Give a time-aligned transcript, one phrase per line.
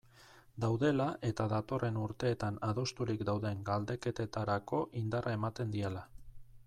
[0.63, 6.03] Daudela eta datorren urteetan adosturik dauden galdeketetarako indarra ematen diela.